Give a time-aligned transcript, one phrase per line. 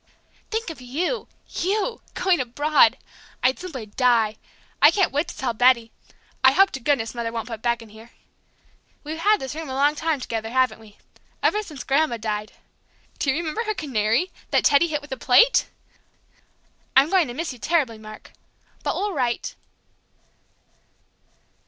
[0.49, 2.97] Think of you you going abroad!
[3.43, 4.37] I'd simply die!
[4.81, 5.91] I can't wait to tell Betty!...
[6.43, 8.09] I hope to goodness Mother won't put Beck in here!...
[9.03, 10.97] We've had this room a long time together, haven't we?
[11.43, 12.53] Ever since Grandma died.
[13.19, 15.69] Do you remember her canary, that Teddy hit with a plate?...
[16.95, 18.31] I'm going to miss you terribly, Mark.
[18.83, 19.53] But we'll write...."